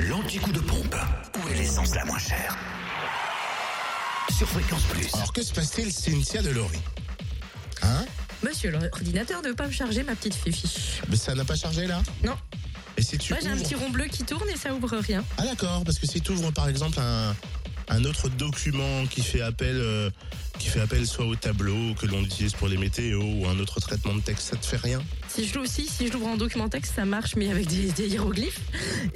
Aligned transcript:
L'anti-coup 0.00 0.52
de 0.52 0.60
pompe. 0.60 0.96
Où 1.44 1.48
est 1.48 1.54
l'essence 1.54 1.94
la 1.94 2.04
moins 2.04 2.18
chère 2.18 2.56
Sur 4.36 4.48
Fréquence 4.48 4.82
Plus. 4.84 5.06
Alors 5.14 5.32
que 5.32 5.42
se 5.42 5.52
passe-t-il, 5.52 5.92
Cynthia 5.92 6.42
Delory 6.42 6.78
Hein 7.82 8.04
Monsieur, 8.42 8.70
l'ordinateur 8.70 9.40
ne 9.42 9.48
veut 9.48 9.54
pas 9.54 9.66
me 9.66 9.72
charger 9.72 10.02
ma 10.02 10.14
petite 10.14 10.34
fifi. 10.34 10.68
Mais 11.08 11.16
ça 11.16 11.34
n'a 11.34 11.44
pas 11.44 11.56
chargé 11.56 11.86
là 11.86 12.02
Non. 12.22 12.34
Et 12.96 13.02
si 13.02 13.18
tu 13.18 13.32
Moi, 13.32 13.40
j'ai 13.42 13.48
un 13.48 13.54
ouvres- 13.54 13.62
petit 13.62 13.74
rond 13.74 13.90
bleu 13.90 14.06
qui 14.06 14.24
tourne 14.24 14.48
et 14.50 14.56
ça 14.56 14.72
ouvre 14.74 14.96
rien. 14.98 15.24
Ah 15.38 15.44
d'accord, 15.44 15.82
parce 15.84 15.98
que 15.98 16.06
si 16.06 16.20
tu 16.20 16.32
ouvres 16.32 16.50
par 16.52 16.68
exemple 16.68 16.98
un, 17.00 17.34
un 17.88 18.04
autre 18.04 18.28
document 18.28 19.06
qui 19.06 19.22
fait 19.22 19.40
appel 19.40 19.76
euh, 19.76 20.10
qui 20.58 20.68
fait 20.68 20.80
appel 20.80 21.06
soit 21.06 21.24
au 21.26 21.34
tableau 21.34 21.94
que 21.94 22.06
l'on 22.06 22.22
utilise 22.22 22.52
pour 22.52 22.68
les 22.68 22.76
météos 22.76 23.22
ou 23.22 23.46
un 23.48 23.58
autre 23.58 23.80
traitement 23.80 24.14
de 24.14 24.20
texte, 24.20 24.50
ça 24.50 24.56
te 24.56 24.66
fait 24.66 24.76
rien 24.76 25.02
Si 25.34 25.46
je 25.46 25.54
l'ouvre 25.54 25.66
aussi, 25.66 25.88
si 25.88 26.06
je 26.06 26.12
l'ouvre 26.12 26.28
en 26.28 26.36
document 26.36 26.68
texte, 26.68 26.92
ça 26.94 27.04
marche, 27.04 27.34
mais 27.34 27.50
avec 27.50 27.66
des, 27.66 28.06
hiéroglyphes. 28.06 28.60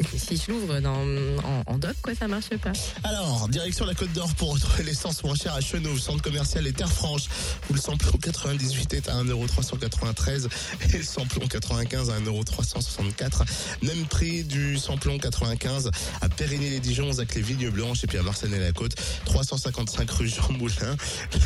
Et 0.01 0.19
si 0.19 0.37
je 0.37 0.51
l'ouvre 0.51 0.75
en, 0.85 1.79
doc, 1.79 1.95
quoi, 2.03 2.13
ça 2.17 2.27
marche 2.27 2.49
pas. 2.57 2.73
Alors, 3.05 3.49
direction 3.49 3.87
la 3.87 3.95
Côte 3.95 4.13
d'Or 4.15 4.35
pour 4.35 4.53
retrouver 4.55 4.83
l'essence 4.83 5.23
moins 5.23 5.37
chère 5.37 5.55
à 5.55 5.61
Chenauve, 5.61 6.01
centre 6.01 6.21
commercial 6.21 6.67
et 6.67 6.73
Terre 6.73 6.91
Franche, 6.91 7.27
où 7.71 7.73
le 7.73 7.79
samplon 7.79 8.19
98 8.19 8.95
est 8.95 9.09
à 9.09 9.23
1,393€ 9.23 10.49
et 10.93 10.97
le 10.97 11.05
samplon 11.05 11.47
95 11.47 12.11
à 12.11 12.19
1,364€. 12.19 13.45
Même 13.83 14.05
prix 14.07 14.43
du 14.43 14.77
samplon 14.77 15.19
95 15.19 15.89
à 16.21 16.29
Périgny-les-Dijon, 16.29 17.17
à 17.21 17.25
les 17.33 17.43
Vignes 17.43 17.71
Blanches 17.71 18.03
et 18.03 18.09
puis 18.09 18.19
à 18.19 18.23
Marseille-la-Côte, 18.23 18.97
355 19.25 20.11
rue 20.11 20.27
Jean 20.27 20.51
Moulin. 20.51 20.97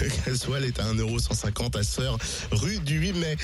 Le 0.01 0.09
gasoil 0.25 0.65
est 0.65 0.81
à 0.81 0.84
1,150€ 0.95 1.79
à 1.79 1.83
Sœur, 1.83 2.17
rue 2.53 2.79
du 2.79 3.01
8 3.01 3.12
mai. 3.12 3.37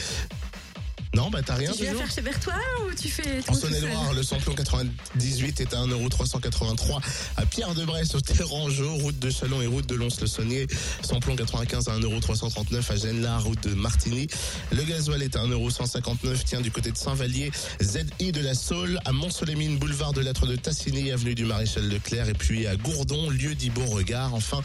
Non, 1.15 1.31
bah 1.31 1.41
t'as 1.45 1.55
rien 1.55 1.73
Tu 1.73 1.83
viens 1.83 1.95
faire 1.95 2.11
chez 2.11 2.21
vers 2.21 2.39
toi 2.41 2.55
ou 2.83 2.95
tu 2.95 3.09
fais 3.09 3.41
en 3.49 3.55
Saône-et-Loire, 3.55 4.13
le 4.13 4.23
samplon 4.23 4.55
98 4.55 5.61
est 5.61 5.75
à 5.75 5.79
1,383€ 5.79 7.01
à 7.37 7.47
Pierre-de-Bresse, 7.47 8.15
au 8.15 8.21
Terrangeau, 8.21 8.95
route 8.97 9.19
de 9.19 9.31
Chalon 9.31 9.63
et 9.63 9.67
route 9.67 9.87
de 9.87 9.95
Lons-le-Saunier. 9.95 10.67
Samplon 11.03 11.37
95 11.37 11.89
à 11.89 11.99
1,339€ 11.99 12.93
à 12.93 12.97
Genla, 12.97 13.39
route 13.39 13.63
de 13.67 13.75
Martigny. 13.75 14.27
Le 14.71 14.83
gasoil 14.83 15.23
est 15.23 15.37
à 15.37 15.41
1,159€, 15.41 16.43
tiens, 16.45 16.61
du 16.61 16.71
côté 16.71 16.91
de 16.91 16.97
Saint-Vallier. 16.97 17.51
ZI 17.83 18.33
de 18.33 18.41
la 18.41 18.55
Saule, 18.55 19.01
à 19.05 19.13
Mont-Solémine, 19.13 19.79
boulevard 19.79 20.13
de 20.13 20.21
l'Être 20.21 20.47
de 20.47 20.57
Tassigny, 20.57 21.11
avenue 21.11 21.35
du 21.35 21.45
Maréchal 21.45 21.89
Leclerc, 21.89 22.29
et 22.29 22.35
puis 22.35 22.67
à 22.67 22.77
Gourdon, 22.77 23.31
lieu 23.31 23.55
dit 23.55 23.71
Beauregard. 23.71 24.35
Enfin, 24.35 24.61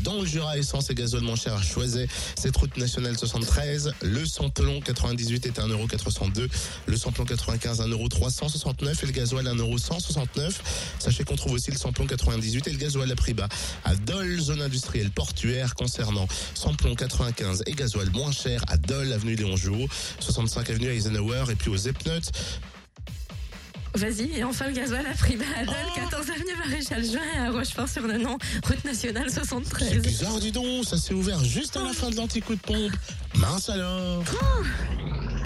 dans 0.00 0.20
le 0.20 0.26
Jura, 0.26 0.56
essence 0.58 0.90
et 0.90 0.94
gasoil 0.94 1.22
moins 1.22 1.36
cher 1.36 1.54
à 1.54 1.62
Choiset, 1.62 2.08
cette 2.36 2.56
route 2.56 2.76
nationale 2.76 3.18
73. 3.18 3.92
Le 4.02 4.24
samplon 4.26 4.80
98 4.80 5.46
est 5.46 5.58
à 5.58 5.66
1,402€, 5.88 6.48
le 6.86 6.96
samplon 6.96 7.24
95 7.24 7.80
à 7.80 7.84
1,369€ 7.84 9.02
et 9.02 9.06
le 9.06 9.12
gasoil 9.12 9.46
à 9.46 9.54
1,169€. 9.54 10.52
Sachez 10.98 11.24
qu'on 11.24 11.36
trouve 11.36 11.52
aussi 11.52 11.70
le 11.70 11.76
samplon 11.76 12.06
98 12.06 12.66
et 12.66 12.70
le 12.70 12.78
gasoil 12.78 13.10
à 13.10 13.16
prix 13.16 13.34
bas 13.34 13.48
à 13.84 13.94
Dole, 13.94 14.40
zone 14.40 14.62
industrielle 14.62 15.10
portuaire 15.10 15.74
concernant 15.74 16.28
samplon 16.54 16.94
95 16.94 17.64
et 17.66 17.72
gasoil 17.72 18.10
moins 18.10 18.32
cher 18.32 18.62
à 18.68 18.76
Dole, 18.76 19.12
avenue 19.12 19.34
Léon 19.34 19.56
Jouot, 19.56 19.88
65 20.20 20.70
avenue 20.70 20.88
Eisenhower 20.88 21.44
et 21.50 21.54
puis 21.54 21.70
aux 21.70 21.76
Epnotes. 21.76 22.30
Vas-y, 23.94 24.38
et 24.38 24.44
enfin 24.44 24.66
le 24.68 24.74
gasoil 24.74 25.04
a 25.06 25.14
pris 25.14 25.36
Badol, 25.36 25.74
Oh 25.88 25.92
14 25.96 26.30
avenue 26.30 26.56
Maréchal 26.58 27.04
Juin 27.04 27.20
et 27.34 27.38
à 27.38 27.50
Rochefort-sur-le-Nom, 27.50 28.38
route 28.64 28.84
nationale 28.84 29.26
C'est 29.28 29.44
73. 29.44 30.02
bizarre, 30.02 30.38
dis 30.38 30.52
donc, 30.52 30.84
ça 30.84 30.98
s'est 30.98 31.14
ouvert 31.14 31.42
juste 31.42 31.76
à 31.76 31.82
la 31.82 31.92
fin 31.92 32.10
de 32.10 32.16
l'anti-coup 32.16 32.54
de 32.54 32.60
pompe. 32.60 32.92
Mince 33.36 33.70
alors 33.70 34.22